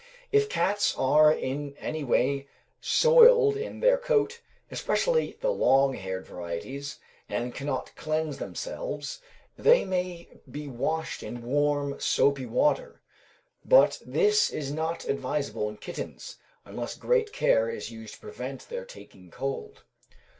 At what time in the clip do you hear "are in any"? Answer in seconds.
0.97-2.03